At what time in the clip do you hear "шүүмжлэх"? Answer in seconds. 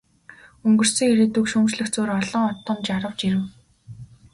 1.51-1.87